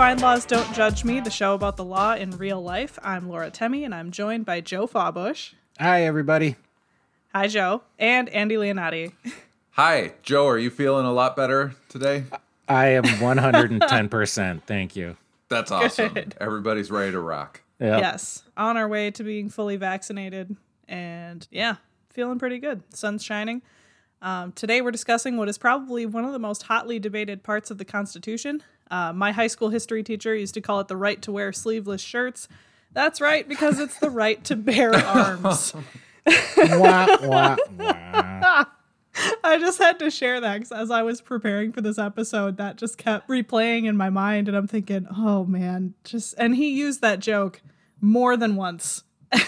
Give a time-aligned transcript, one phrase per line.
[0.00, 2.98] FindLaw's Don't Judge Me, the show about the law in real life.
[3.02, 5.52] I'm Laura Temme, and I'm joined by Joe Fawbush.
[5.78, 6.56] Hi, everybody.
[7.34, 7.82] Hi, Joe.
[7.98, 9.12] And Andy Leonatti.
[9.72, 10.46] Hi, Joe.
[10.48, 12.24] Are you feeling a lot better today?
[12.66, 14.62] I am 110%.
[14.66, 15.18] Thank you.
[15.50, 16.14] That's awesome.
[16.14, 16.34] Good.
[16.40, 17.60] Everybody's ready to rock.
[17.78, 18.00] Yep.
[18.00, 20.56] Yes, on our way to being fully vaccinated.
[20.88, 21.76] And yeah,
[22.08, 22.82] feeling pretty good.
[22.94, 23.60] Sun's shining.
[24.22, 27.76] Um, today, we're discussing what is probably one of the most hotly debated parts of
[27.76, 28.62] the Constitution.
[28.90, 32.00] Uh, my high school history teacher used to call it the right to wear sleeveless
[32.02, 32.48] shirts.
[32.92, 35.74] That's right, because it's the right to bear arms.
[36.26, 38.64] Wah, wah, wah.
[39.44, 42.76] I just had to share that because as I was preparing for this episode, that
[42.76, 47.00] just kept replaying in my mind, and I'm thinking, oh man, just and he used
[47.02, 47.60] that joke
[48.00, 49.04] more than once.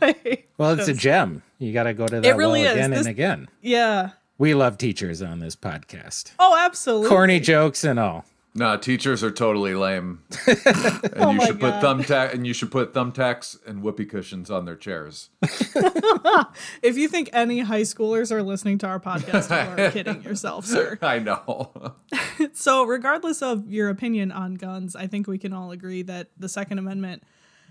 [0.00, 1.42] Like, Well, it's a gem.
[1.58, 2.76] You got to go to that really well is.
[2.76, 3.48] again This- and again.
[3.62, 4.10] yeah.
[4.36, 6.32] We love teachers on this podcast.
[6.38, 7.08] Oh, absolutely.
[7.08, 8.24] Corny jokes and all.
[8.54, 10.22] No, teachers are totally lame.
[10.46, 10.58] and
[11.16, 11.80] Oh you should God.
[11.80, 15.30] put thumbtack and you should put thumbtacks and whoopee cushions on their chairs.
[16.82, 20.64] If you think any high schoolers are listening to our podcast, you are kidding yourself,
[20.64, 20.98] sir.
[21.02, 21.94] I know.
[22.52, 26.48] So, regardless of your opinion on guns, I think we can all agree that the
[26.48, 27.22] Second Amendment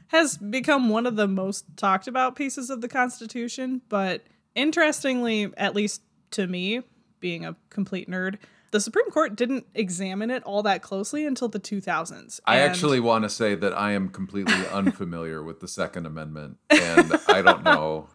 [0.07, 3.81] has become one of the most talked about pieces of the Constitution.
[3.89, 4.23] But
[4.55, 6.81] interestingly, at least to me,
[7.19, 8.37] being a complete nerd,
[8.77, 12.39] the Supreme Court didn't examine it all that closely until the 2000s.
[12.45, 17.19] I actually want to say that I am completely unfamiliar with the Second Amendment and
[17.27, 18.07] I don't know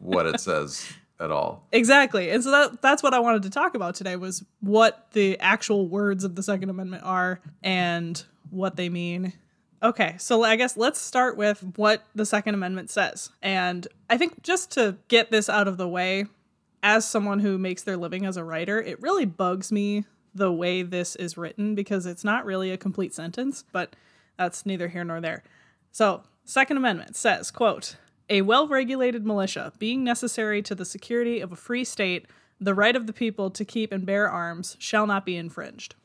[0.00, 1.68] what it says at all.
[1.70, 2.30] Exactly.
[2.30, 5.88] And so that that's what I wanted to talk about today was what the actual
[5.88, 8.20] words of the Second Amendment are and
[8.50, 9.34] what they mean.
[9.84, 13.30] Okay, so I guess let's start with what the Second Amendment says.
[13.40, 16.26] And I think just to get this out of the way,
[16.86, 20.82] as someone who makes their living as a writer, it really bugs me the way
[20.82, 23.96] this is written because it's not really a complete sentence, but
[24.38, 25.42] that's neither here nor there.
[25.90, 27.96] So, Second Amendment says, quote,
[28.30, 32.28] a well-regulated militia being necessary to the security of a free state,
[32.60, 35.96] the right of the people to keep and bear arms shall not be infringed.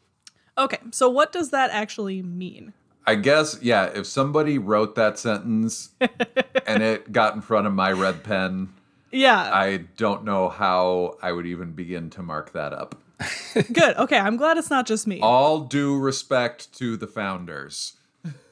[0.58, 2.74] Okay, so what does that actually mean?
[3.06, 5.92] I guess, yeah, if somebody wrote that sentence
[6.66, 8.74] and it got in front of my red pen,
[9.12, 13.02] Yeah, I don't know how I would even begin to mark that up.
[13.74, 13.96] good.
[13.98, 15.20] Okay, I'm glad it's not just me.
[15.22, 17.98] All due respect to the founders.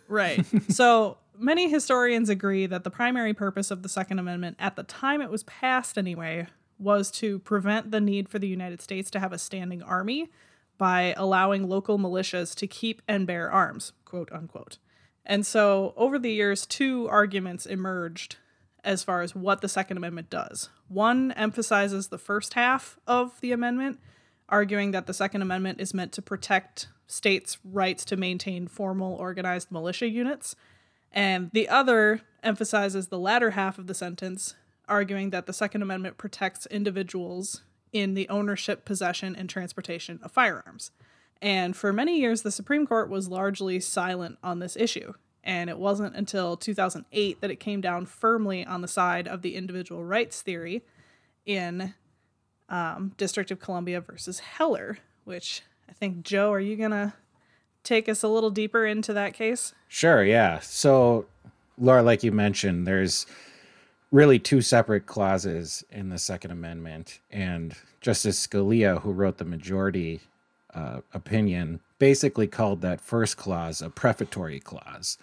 [0.07, 0.45] Right.
[0.69, 5.21] so many historians agree that the primary purpose of the Second Amendment, at the time
[5.21, 6.47] it was passed anyway,
[6.77, 10.29] was to prevent the need for the United States to have a standing army
[10.77, 14.77] by allowing local militias to keep and bear arms, quote unquote.
[15.25, 18.37] And so over the years, two arguments emerged
[18.83, 20.69] as far as what the Second Amendment does.
[20.87, 23.99] One emphasizes the first half of the amendment,
[24.47, 29.71] arguing that the Second Amendment is meant to protect states' rights to maintain formal organized
[29.71, 30.55] militia units.
[31.11, 34.55] And the other emphasizes the latter half of the sentence,
[34.87, 40.91] arguing that the Second Amendment protects individuals in the ownership, possession, and transportation of firearms.
[41.41, 45.13] And for many years, the Supreme Court was largely silent on this issue.
[45.43, 49.55] And it wasn't until 2008 that it came down firmly on the side of the
[49.55, 50.83] individual rights theory
[51.45, 51.93] in
[52.67, 57.13] um, District of Columbia versus Heller, which I think, Joe, are you going to
[57.83, 59.73] take us a little deeper into that case?
[59.87, 60.59] Sure, yeah.
[60.59, 61.25] So,
[61.77, 63.25] Laura, like you mentioned, there's
[64.11, 67.19] really two separate clauses in the Second Amendment.
[67.31, 70.21] And Justice Scalia, who wrote the majority
[70.73, 75.17] uh, opinion, basically called that first clause a prefatory clause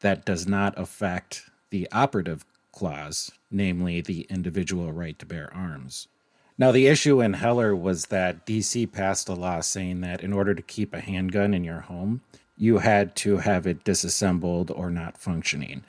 [0.00, 6.08] that does not affect the operative clause, namely the individual right to bear arms.
[6.56, 10.54] Now, the issue in Heller was that DC passed a law saying that in order
[10.54, 12.20] to keep a handgun in your home,
[12.56, 15.84] you had to have it disassembled or not functioning.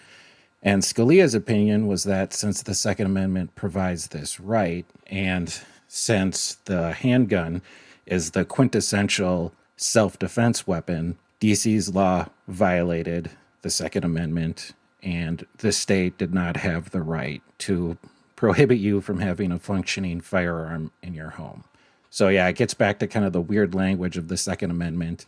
[0.62, 6.94] And Scalia's opinion was that since the Second Amendment provides this right, and since the
[6.94, 7.62] handgun
[8.10, 16.18] is the quintessential self defense weapon, DC's law violated the Second Amendment, and the state
[16.18, 17.98] did not have the right to
[18.36, 21.64] prohibit you from having a functioning firearm in your home.
[22.10, 25.26] So, yeah, it gets back to kind of the weird language of the Second Amendment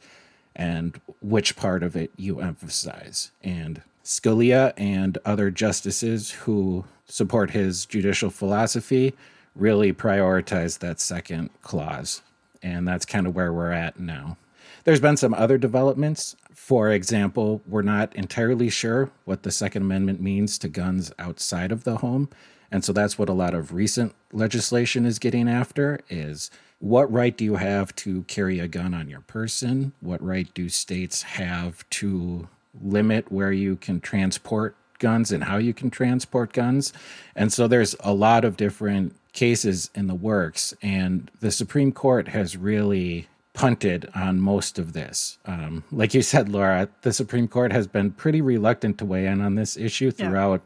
[0.56, 3.32] and which part of it you emphasize.
[3.44, 9.14] And Scalia and other justices who support his judicial philosophy
[9.56, 12.22] really prioritize that second clause.
[12.64, 14.38] And that's kind of where we're at now.
[14.84, 16.36] there's been some other developments.
[16.54, 21.84] For example, we're not entirely sure what the Second Amendment means to guns outside of
[21.84, 22.30] the home.
[22.72, 26.50] And so that's what a lot of recent legislation is getting after is
[26.80, 29.94] what right do you have to carry a gun on your person?
[30.00, 32.48] What right do states have to
[32.82, 36.94] limit where you can transport guns and how you can transport guns?
[37.36, 42.28] And so there's a lot of different cases in the works, and the Supreme Court
[42.30, 45.38] has really punted on most of this.
[45.46, 49.42] Um, like you said, Laura, the Supreme Court has been pretty reluctant to weigh in
[49.42, 50.62] on this issue throughout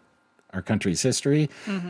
[0.54, 1.50] our country's history,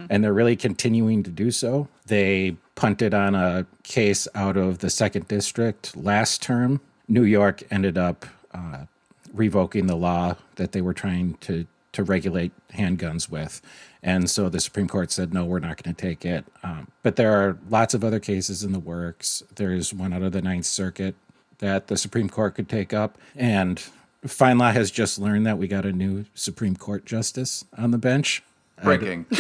[0.10, 1.88] and they're really continuing to do so.
[2.08, 6.82] They punted on a case out of the second district last term.
[7.08, 8.86] New York ended up uh,
[9.34, 13.62] revoking the law that they were trying to to regulate handguns with,
[14.04, 16.46] and so the Supreme Court said no, we're not going to take it.
[16.64, 19.44] Um, but there are lots of other cases in the works.
[19.56, 21.16] There's one out of the Ninth Circuit
[21.60, 23.84] that the Supreme Court could take up, and
[24.26, 28.44] FindLaw has just learned that we got a new Supreme Court justice on the bench.
[28.84, 29.26] Breaking.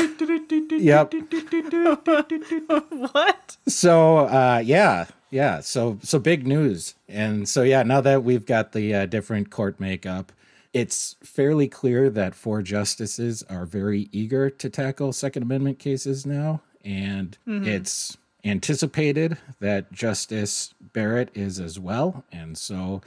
[0.49, 1.13] Yep.
[2.89, 3.57] what?
[3.67, 5.59] So uh, yeah, yeah.
[5.61, 7.83] So so big news, and so yeah.
[7.83, 10.31] Now that we've got the uh, different court makeup,
[10.75, 16.61] it's fairly clear that four justices are very eager to tackle Second Amendment cases now,
[16.83, 17.65] and mm-hmm.
[17.65, 23.01] it's anticipated that Justice Barrett is as well, and so.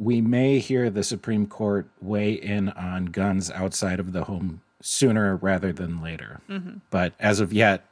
[0.00, 5.34] We may hear the Supreme Court weigh in on guns outside of the home sooner
[5.34, 6.40] rather than later.
[6.48, 6.76] Mm-hmm.
[6.88, 7.84] But as of yet,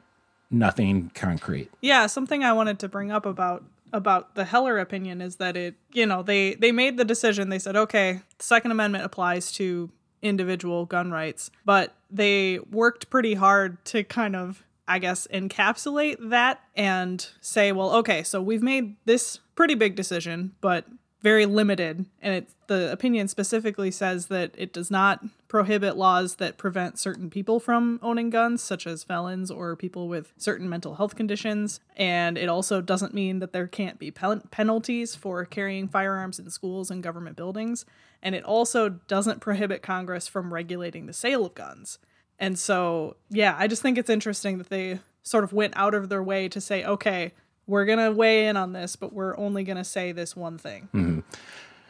[0.49, 1.69] nothing concrete.
[1.81, 5.75] Yeah, something I wanted to bring up about about the Heller opinion is that it,
[5.93, 7.49] you know, they they made the decision.
[7.49, 9.89] They said, okay, the Second Amendment applies to
[10.21, 16.61] individual gun rights, but they worked pretty hard to kind of, I guess, encapsulate that
[16.75, 20.85] and say, well, okay, so we've made this pretty big decision, but
[21.21, 26.57] very limited and it the opinion specifically says that it does not prohibit laws that
[26.57, 31.15] prevent certain people from owning guns such as felons or people with certain mental health
[31.15, 31.79] conditions.
[31.95, 36.49] And it also doesn't mean that there can't be pen- penalties for carrying firearms in
[36.49, 37.85] schools and government buildings.
[38.21, 41.99] And it also doesn't prohibit congress from regulating the sale of guns.
[42.39, 46.09] And so yeah i just think it's interesting that they sort of went out of
[46.09, 47.33] their way to say okay
[47.67, 50.57] we're going to weigh in on this, but we're only going to say this one
[50.57, 51.23] thing.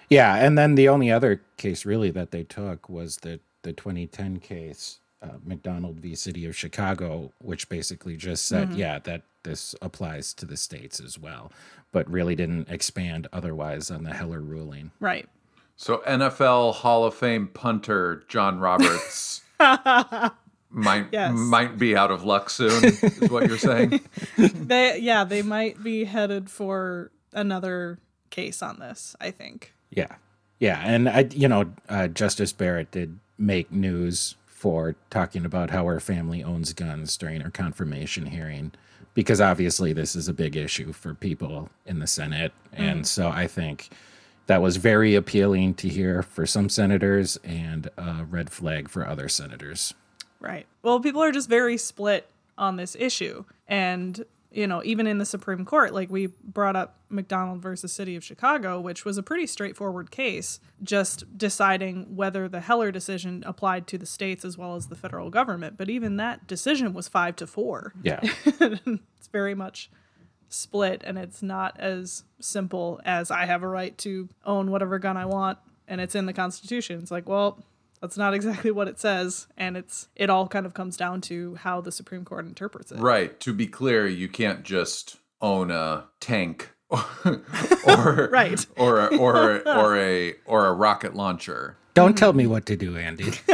[0.10, 4.40] Yeah, and then the only other case really that they took was the the 2010
[4.40, 6.16] case, uh, McDonald v.
[6.16, 11.20] City of Chicago, which basically just said, yeah, that this applies to the states as
[11.20, 11.52] well,
[11.92, 14.92] but really didn't expand otherwise on the Heller ruling.
[15.02, 15.28] Right.
[15.76, 19.42] So NFL Hall of Fame punter John Roberts
[20.70, 21.34] might Yes.
[21.36, 22.84] might be out of luck soon.
[22.84, 24.02] Is what you're saying?
[24.38, 28.00] They yeah, they might be headed for another
[28.30, 29.74] case on this, I think.
[29.90, 30.16] Yeah,
[30.60, 35.86] yeah, and I, you know, uh, Justice Barrett did make news for talking about how
[35.86, 38.72] her family owns guns during her confirmation hearing,
[39.14, 43.48] because obviously this is a big issue for people in the Senate, and so I
[43.48, 43.90] think
[44.48, 49.30] that was very appealing to hear for some senators and a red flag for other
[49.30, 49.94] senators.
[50.40, 50.68] Right.
[50.84, 53.46] Well, people are just very split on this issue.
[53.68, 58.16] And, you know, even in the Supreme Court, like we brought up McDonald versus City
[58.16, 63.88] of Chicago, which was a pretty straightforward case, just deciding whether the Heller decision applied
[63.88, 65.78] to the states as well as the federal government.
[65.78, 67.94] But even that decision was five to four.
[68.02, 69.90] Yeah, it's very much
[70.50, 75.18] split and it's not as simple as I have a right to own whatever gun
[75.18, 75.58] I want
[75.88, 77.00] and it's in the constitution.
[77.00, 77.64] It's like, well,
[78.02, 81.56] that's not exactly what it says and it's it all kind of comes down to
[81.56, 83.00] how the Supreme Court interprets it.
[83.00, 83.40] Right.
[83.42, 86.72] To be clear, you can't just own a tank
[87.86, 88.66] or Right.
[88.78, 91.78] or a, or a, or a or a rocket launcher.
[91.94, 93.34] don't tell me what to do, Andy.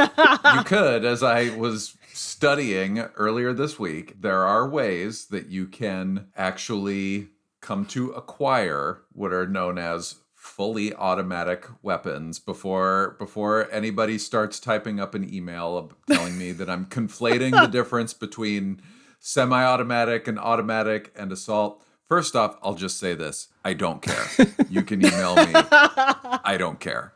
[0.55, 6.27] You could, as I was studying earlier this week, there are ways that you can
[6.37, 14.59] actually come to acquire what are known as fully automatic weapons before before anybody starts
[14.59, 18.81] typing up an email telling me that I'm conflating the difference between
[19.19, 21.81] semi-automatic and automatic and assault.
[22.05, 23.47] First off, I'll just say this.
[23.63, 24.47] I don't care.
[24.69, 25.45] You can email me.
[25.55, 27.13] I don't care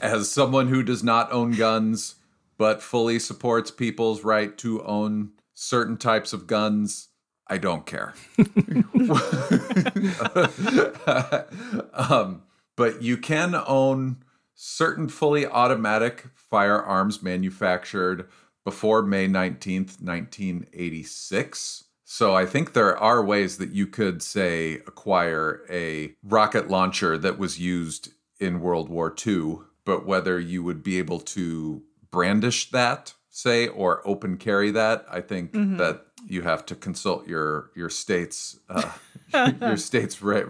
[0.00, 2.14] as someone who does not own guns
[2.56, 7.08] but fully supports people's right to own certain types of guns,
[7.52, 8.14] I don't care.
[11.92, 12.44] um,
[12.76, 18.26] but you can own certain fully automatic firearms manufactured
[18.64, 21.84] before May 19th, 1986.
[22.04, 27.38] So I think there are ways that you could say acquire a rocket launcher that
[27.38, 33.12] was used in World War II, but whether you would be able to brandish that,
[33.28, 38.58] say, or open carry that, I think that you have to consult your your state's
[38.68, 38.90] uh,
[39.60, 40.44] your state's re-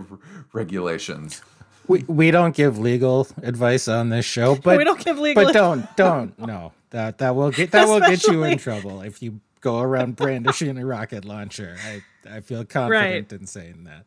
[0.52, 1.42] regulations.
[1.88, 5.52] We we don't give legal advice on this show, but we don't give legal But
[5.52, 9.40] don't don't no that that will get that will get you in trouble if you
[9.60, 11.76] go around brandishing a rocket launcher.
[11.84, 14.06] I I feel confident in saying that.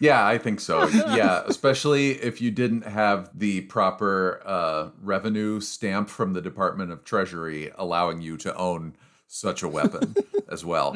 [0.00, 0.88] Yeah, I think so.
[0.88, 7.04] Yeah, especially if you didn't have the proper uh, revenue stamp from the Department of
[7.04, 8.96] Treasury allowing you to own
[9.30, 10.14] such a weapon
[10.48, 10.92] as well.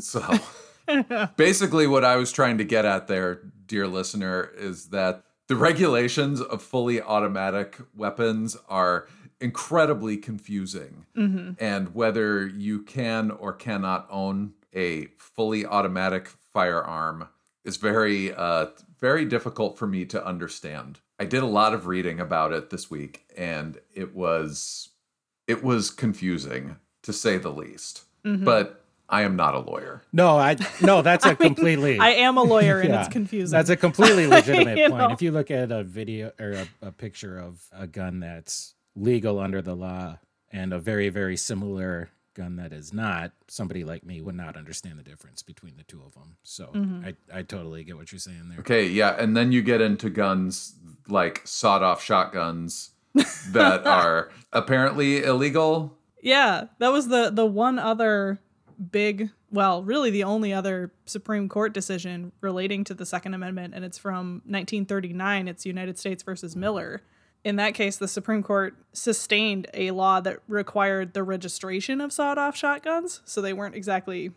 [0.00, 0.38] So
[1.36, 6.40] basically, what I was trying to get at there, dear listener, is that the regulations
[6.40, 9.06] of fully automatic weapons are
[9.40, 11.06] incredibly confusing.
[11.58, 17.28] And whether you can or cannot own a fully automatic firearm
[17.64, 18.66] is very uh
[18.98, 21.00] very difficult for me to understand.
[21.18, 24.90] I did a lot of reading about it this week and it was
[25.46, 28.02] it was confusing to say the least.
[28.24, 30.02] But I am not a lawyer.
[30.12, 33.54] No, I no, that's a completely I am a lawyer and Yeah, it's confusing.
[33.56, 34.94] That's a completely legitimate point.
[34.96, 35.10] know.
[35.12, 39.38] If you look at a video or a, a picture of a gun that's legal
[39.40, 40.18] under the law
[40.50, 44.98] and a very, very similar gun that is not, somebody like me would not understand
[44.98, 46.36] the difference between the two of them.
[46.42, 47.04] So Mm-hmm.
[47.06, 48.60] I, I totally get what you're saying there.
[48.60, 50.76] Okay, yeah, and then you get into guns
[51.08, 52.90] like sawed-off shotguns
[53.50, 55.98] that are apparently illegal.
[56.22, 58.40] Yeah, that was the the one other
[58.90, 63.84] big, well, really the only other Supreme Court decision relating to the Second Amendment, and
[63.84, 65.48] it's from 1939.
[65.48, 67.02] It's United States versus Miller.
[67.44, 72.56] In that case, the Supreme Court sustained a law that required the registration of sawed-off
[72.56, 74.30] shotguns, so they weren't exactly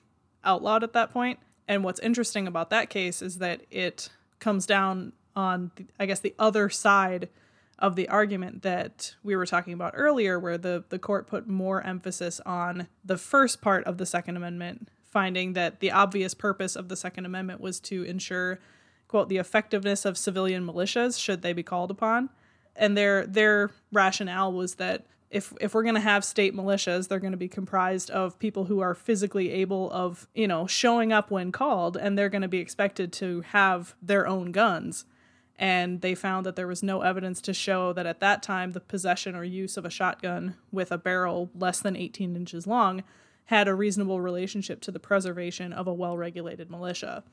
[0.43, 1.39] outlawed at that point.
[1.67, 6.19] And what's interesting about that case is that it comes down on, the, I guess,
[6.19, 7.29] the other side
[7.77, 11.81] of the argument that we were talking about earlier, where the, the court put more
[11.81, 16.87] emphasis on the first part of the Second Amendment, finding that the obvious purpose of
[16.87, 18.59] the Second Amendment was to ensure,
[19.07, 22.29] quote, the effectiveness of civilian militias should they be called upon.
[22.77, 27.19] And their their rationale was that if if we're going to have state militias, they're
[27.19, 31.31] going to be comprised of people who are physically able of, you know, showing up
[31.31, 35.05] when called and they're going to be expected to have their own guns
[35.57, 38.79] and they found that there was no evidence to show that at that time the
[38.79, 43.03] possession or use of a shotgun with a barrel less than 18 inches long
[43.45, 47.23] had a reasonable relationship to the preservation of a well regulated militia.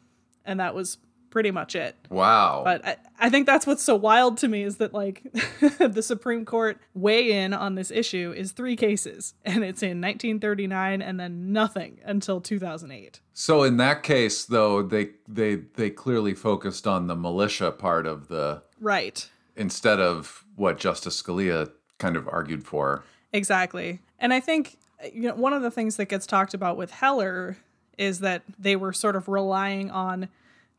[0.45, 0.99] And that was
[1.33, 1.97] pretty much it.
[2.11, 2.63] Wow.
[2.65, 5.23] But I, I think that's what's so wild to me is that, like,
[5.81, 11.03] the Supreme Court weigh in on this issue is three cases, and it's in 1939
[11.03, 13.21] and then nothing until 2008.
[13.33, 18.29] So in that case, though, they they they clearly focused on the militia part of
[18.29, 19.29] the Right.
[19.57, 23.03] instead of what Justice Scalia kind of argued for.
[23.33, 24.01] Exactly.
[24.19, 24.77] And I think
[25.13, 27.57] you know one of the things that gets talked about with Heller
[27.97, 30.29] is that they were sort of relying on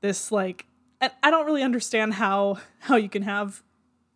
[0.04, 0.68] this like
[1.02, 3.64] I don't really understand how how you can have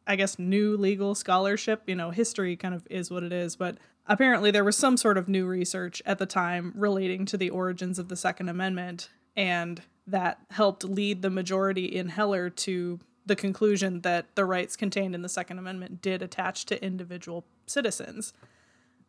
[0.05, 3.77] I guess new legal scholarship, you know, history kind of is what it is, but
[4.05, 7.97] apparently there was some sort of new research at the time relating to the origins
[7.97, 14.01] of the second amendment and that helped lead the majority in Heller to the conclusion
[14.01, 18.33] that the rights contained in the second amendment did attach to individual citizens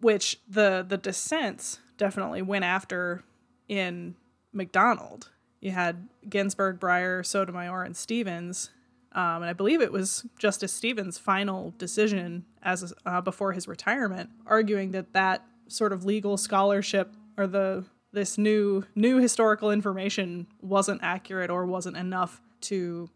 [0.00, 3.23] which the the dissents definitely went after
[3.68, 4.14] in
[4.52, 5.30] McDonald.
[5.61, 8.71] You had Ginsburg, Breyer, Sotomayor, and Stevens,
[9.12, 14.31] um, and I believe it was Justice Stevens' final decision as uh, before his retirement,
[14.47, 21.00] arguing that that sort of legal scholarship or the this new new historical information wasn't
[21.03, 23.09] accurate or wasn't enough to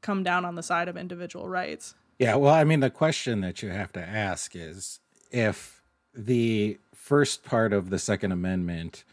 [0.00, 1.94] come down on the side of individual rights.
[2.18, 5.00] Yeah, well, I mean, the question that you have to ask is
[5.30, 5.82] if
[6.14, 9.04] the first part of the Second Amendment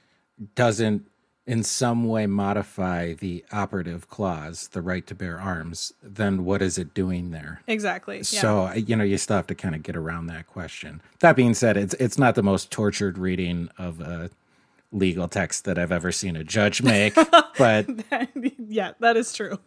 [0.56, 1.08] doesn't
[1.47, 6.77] in some way modify the operative clause, the right to bear arms, then what is
[6.77, 7.61] it doing there?
[7.67, 8.17] Exactly.
[8.17, 8.23] Yeah.
[8.23, 11.01] So you know, you still have to kind of get around that question.
[11.19, 14.29] That being said, it's it's not the most tortured reading of a
[14.91, 17.15] legal text that I've ever seen a judge make,
[17.57, 17.87] but
[18.57, 19.59] yeah, that is true.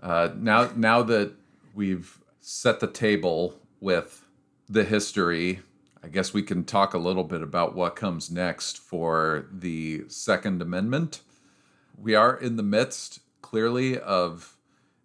[0.00, 1.32] Uh, now, now that
[1.74, 4.24] we've set the table with
[4.68, 5.60] the history,
[6.02, 10.62] I guess we can talk a little bit about what comes next for the Second
[10.62, 11.20] Amendment.
[11.96, 14.56] We are in the midst, clearly, of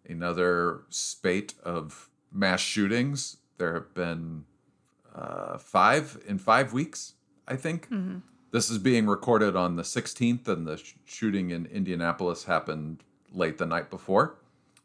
[0.07, 3.37] another spate of mass shootings.
[3.57, 4.45] There have been
[5.15, 7.13] uh, five in five weeks,
[7.47, 7.87] I think.
[8.51, 13.57] This is being recorded on the 16th, and the sh- shooting in Indianapolis happened late
[13.57, 14.35] the night before.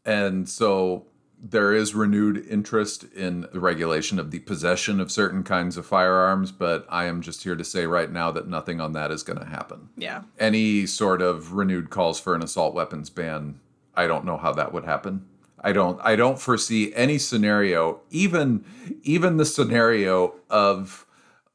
[0.06, 1.04] And so
[1.40, 6.50] there is renewed interest in the regulation of the possession of certain kinds of firearms,
[6.50, 9.38] but I am just here to say right now that nothing on that is going
[9.38, 9.88] to happen.
[9.96, 10.22] Yeah.
[10.38, 13.60] Any sort of renewed calls for an assault weapons ban,
[13.94, 15.26] I don't know how that would happen.
[15.60, 18.64] I don't I don't foresee any scenario, even
[19.02, 21.04] even the scenario of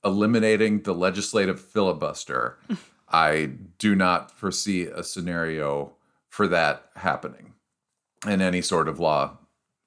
[0.03, 2.57] eliminating the legislative filibuster.
[3.09, 5.93] I do not foresee a scenario
[6.27, 7.53] for that happening
[8.25, 9.37] and any sort of law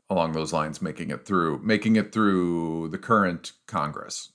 [0.09, 4.31] along those lines making it through making it through the current congress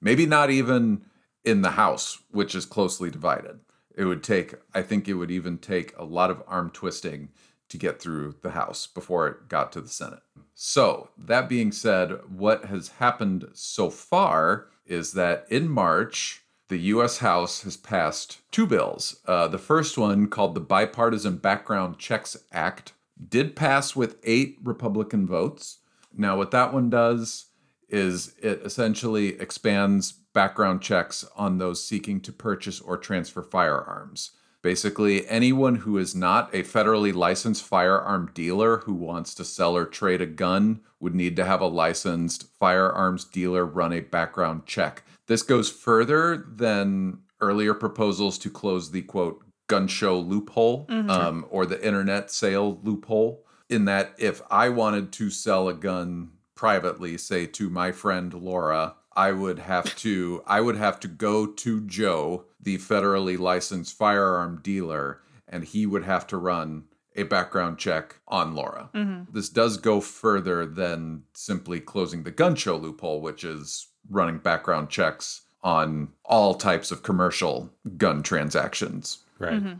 [0.00, 1.02] maybe not even
[1.44, 3.60] in the house which is closely divided
[3.96, 7.28] it would take i think it would even take a lot of arm twisting
[7.68, 10.22] to get through the house before it got to the senate
[10.54, 17.18] so that being said what has happened so far is that in march the U.S.
[17.18, 19.20] House has passed two bills.
[19.26, 22.94] Uh, the first one, called the Bipartisan Background Checks Act,
[23.28, 25.78] did pass with eight Republican votes.
[26.14, 27.46] Now, what that one does
[27.88, 34.32] is it essentially expands background checks on those seeking to purchase or transfer firearms.
[34.62, 39.84] Basically, anyone who is not a federally licensed firearm dealer who wants to sell or
[39.84, 45.02] trade a gun would need to have a licensed firearms dealer run a background check.
[45.26, 51.64] This goes further than earlier proposals to close the quote gun show loophole um, or
[51.64, 53.42] the internet sale loophole.
[53.70, 58.96] In that, if I wanted to sell a gun privately, say to my friend Laura,
[59.16, 64.60] I would have to I would have to go to Joe, the federally licensed firearm
[64.62, 66.84] dealer, and he would have to run
[67.16, 68.90] a background check on Laura.
[69.32, 74.90] This does go further than simply closing the gun show loophole, which is running background
[74.90, 79.21] checks on all types of commercial gun transactions.
[79.42, 79.52] Right.
[79.54, 79.72] Mm-hmm.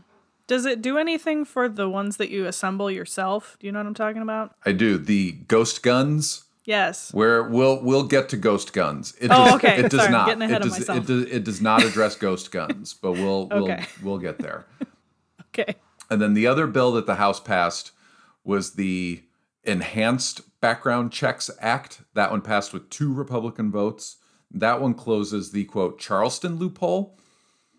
[0.45, 3.55] Does it do anything for the ones that you assemble yourself?
[3.59, 4.55] Do you know what I'm talking about?
[4.65, 6.43] I do the ghost guns.
[6.65, 7.13] Yes.
[7.13, 9.15] Where we'll we'll get to ghost guns.
[9.19, 9.79] It Oh, does, okay.
[9.79, 10.27] It does Sorry, I'm not.
[10.27, 10.97] getting ahead it of does, myself.
[10.99, 13.85] It does, it does not address ghost guns, but we'll Okay.
[14.01, 14.65] we'll we'll get there.
[15.55, 15.75] Okay.
[16.09, 17.91] And then the other bill that the House passed
[18.43, 19.21] was the
[19.63, 22.01] Enhanced Background Checks Act.
[22.15, 24.17] That one passed with two Republican votes.
[24.51, 27.17] That one closes the quote Charleston loophole,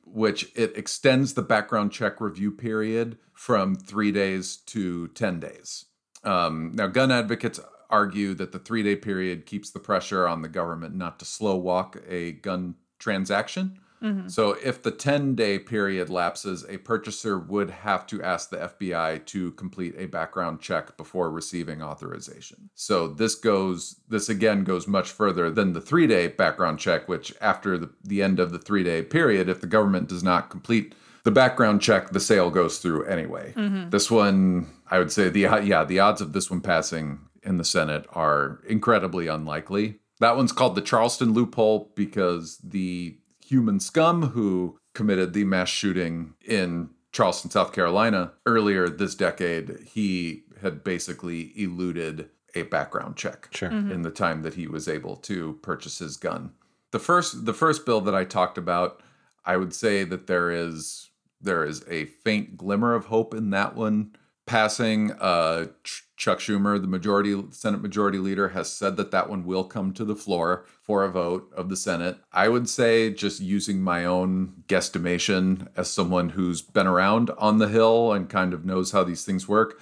[0.07, 5.87] which it extends the background check review period from three days to 10 days.
[6.23, 10.49] Um, now, gun advocates argue that the three day period keeps the pressure on the
[10.49, 13.79] government not to slow walk a gun transaction.
[14.05, 14.29] Mm-hmm.
[14.29, 19.25] So, if the 10 day period lapses, a purchaser would have to ask the FBI
[19.27, 22.69] to complete a background check before receiving authorization.
[22.75, 27.35] So, this goes, this again goes much further than the three day background check, which
[27.41, 30.95] after the, the end of the three day period, if the government does not complete
[31.25, 33.55] the background check, the sale goes through anyway.
[33.57, 33.89] Mm-hmm.
[33.89, 37.65] This one, I would say, the yeah, the odds of this one passing in the
[37.65, 40.01] Senate are incredibly unlikely.
[40.21, 46.35] That one's called the Charleston loophole because the human scum who committed the mass shooting
[46.45, 53.71] in Charleston, South Carolina earlier this decade, he had basically eluded a background check Sure.
[53.71, 53.91] Mm-hmm.
[53.93, 56.53] in the time that he was able to purchase his gun.
[56.93, 59.03] The first the first bill that I talked about,
[59.45, 63.75] I would say that there is there is a faint glimmer of hope in that
[63.75, 64.15] one
[64.47, 65.13] passing.
[65.13, 69.65] Uh, Ch- Chuck Schumer, the majority Senate Majority Leader, has said that that one will
[69.65, 72.19] come to the floor for a vote of the Senate.
[72.33, 77.69] I would say, just using my own guesstimation as someone who's been around on the
[77.69, 79.81] Hill and kind of knows how these things work,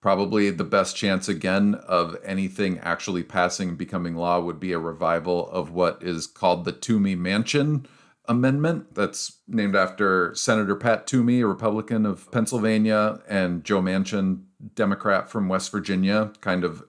[0.00, 4.78] probably the best chance again of anything actually passing and becoming law would be a
[4.78, 7.86] revival of what is called the Toomey Manchin
[8.26, 8.94] Amendment.
[8.94, 15.48] That's named after Senator Pat Toomey, a Republican of Pennsylvania, and Joe Manchin, Democrat from
[15.48, 16.32] West Virginia.
[16.40, 16.84] Kind of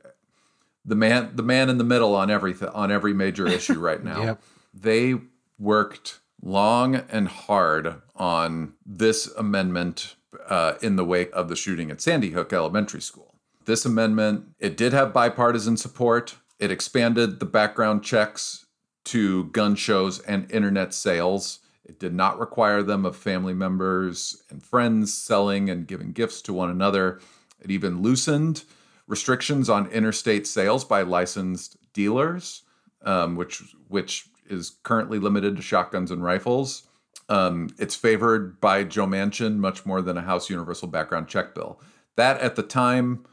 [0.86, 4.24] the man, the man in the middle on everything, on every major issue right now.
[4.24, 4.44] Yep.
[4.74, 5.16] They
[5.60, 10.16] worked long and hard on this amendment
[10.48, 13.36] uh, in the wake of the shooting at Sandy Hook Elementary School.
[13.66, 16.36] This amendment, it did have bipartisan support.
[16.60, 18.65] It expanded the background checks
[19.06, 21.60] to gun shows and internet sales.
[21.86, 26.54] It did not require them of family members and friends selling and giving gifts to
[26.54, 27.20] one another.
[27.60, 28.64] It even loosened
[29.08, 32.64] restrictions on interstate sales by licensed dealers,
[33.04, 36.84] um, which which is currently limited to shotguns and rifles.
[37.30, 41.80] Um, it's favored by Joe Manchin much more than a House Universal Background Check bill.
[42.18, 43.26] That at the time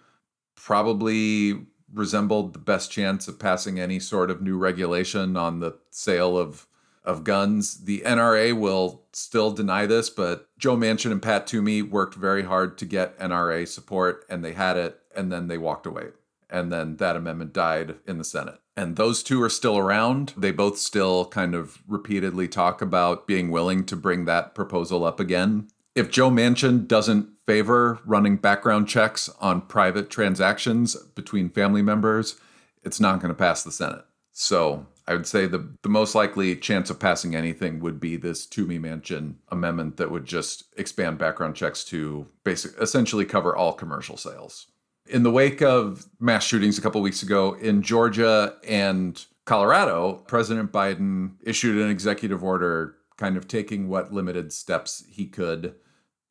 [0.54, 6.38] probably resembled the best chance of passing any sort of new regulation on the sale
[6.38, 6.66] of
[7.05, 7.85] of guns.
[7.85, 12.78] The NRA will still deny this, but Joe Manchin and Pat Toomey worked very hard
[12.78, 16.09] to get NRA support, and they had it, and then they walked away.
[16.48, 18.61] And then that amendment died in the Senate.
[18.76, 20.35] And those two are still around.
[20.37, 25.18] They both still kind of repeatedly talk about being willing to bring that proposal up
[25.18, 25.68] again.
[25.94, 32.40] If Joe Manchin doesn't favor running background checks on private transactions between family members,
[32.83, 34.05] it's not going to pass the Senate.
[34.33, 38.46] So I would say the, the most likely chance of passing anything would be this
[38.46, 44.16] Toomey Manchin amendment that would just expand background checks to basic essentially cover all commercial
[44.16, 44.68] sales.
[45.07, 50.72] In the wake of mass shootings a couple weeks ago in Georgia and Colorado, President
[50.72, 55.74] Biden issued an executive order kind of taking what limited steps he could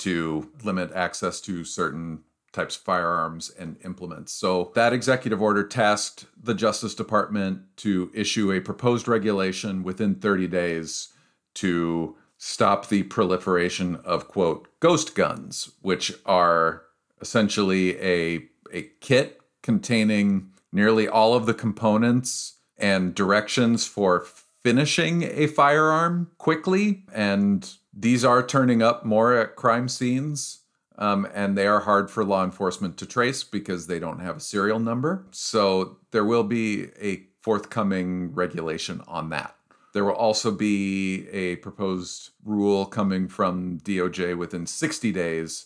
[0.01, 4.33] to limit access to certain types of firearms and implements.
[4.33, 10.47] So that executive order tasked the Justice Department to issue a proposed regulation within 30
[10.47, 11.09] days
[11.55, 16.83] to stop the proliferation of quote ghost guns, which are
[17.21, 24.25] essentially a a kit containing nearly all of the components and directions for
[24.63, 30.61] finishing a firearm quickly and these are turning up more at crime scenes,
[30.97, 34.41] um, and they are hard for law enforcement to trace because they don't have a
[34.41, 35.25] serial number.
[35.31, 39.55] So there will be a forthcoming regulation on that.
[39.93, 45.65] There will also be a proposed rule coming from DOJ within 60 days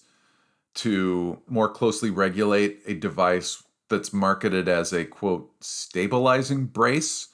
[0.75, 7.27] to more closely regulate a device that's marketed as a quote stabilizing brace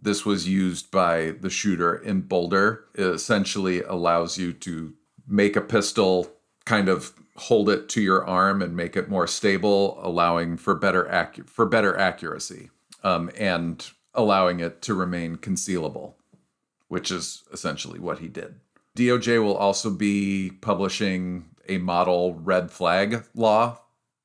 [0.00, 2.84] this was used by the shooter in Boulder.
[2.94, 4.94] It essentially allows you to
[5.26, 6.30] make a pistol
[6.64, 11.04] kind of hold it to your arm and make it more stable, allowing for better
[11.04, 12.70] acu- for better accuracy,
[13.02, 16.14] um, and allowing it to remain concealable,
[16.88, 18.56] which is essentially what he did.
[18.96, 23.78] DOJ will also be publishing a model red flag law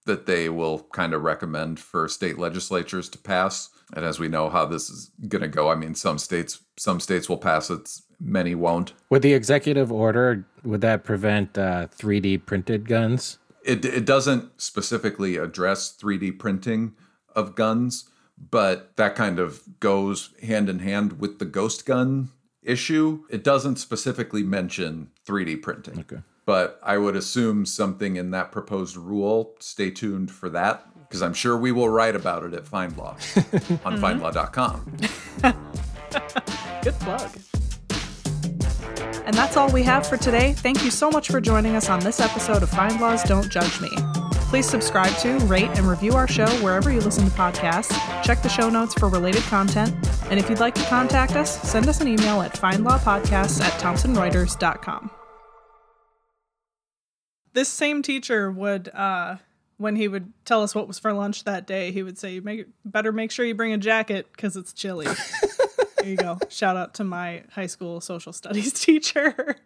[0.06, 3.70] that they will kind of recommend for state legislatures to pass.
[3.94, 7.00] And as we know how this is going to go, I mean, some states some
[7.00, 8.94] states will pass it, many won't.
[9.10, 13.38] Would the executive order would that prevent uh, 3D printed guns?
[13.64, 16.94] It it doesn't specifically address 3D printing
[17.36, 22.30] of guns, but that kind of goes hand in hand with the ghost gun
[22.64, 23.24] issue.
[23.30, 26.00] It doesn't specifically mention 3D printing.
[26.00, 29.56] Okay but I would assume something in that proposed rule.
[29.60, 33.10] Stay tuned for that because I'm sure we will write about it at FindLaw
[33.86, 34.06] on mm-hmm.
[34.06, 34.98] findlaw.com.
[36.84, 37.38] Good plug.
[39.26, 40.54] And that's all we have for today.
[40.54, 43.90] Thank you so much for joining us on this episode of FindLaw's Don't Judge Me.
[44.50, 47.92] Please subscribe to, rate, and review our show wherever you listen to podcasts.
[48.24, 49.94] Check the show notes for related content.
[50.30, 55.12] And if you'd like to contact us, send us an email at findlawpodcasts at thomsonreuters.com
[57.54, 59.38] this same teacher would uh
[59.82, 62.68] when he would tell us what was for lunch that day, he would say, "Make
[62.86, 65.08] better make sure you bring a jacket because it's chilly."
[65.98, 66.38] there you go.
[66.50, 69.58] Shout out to my high school social studies teacher.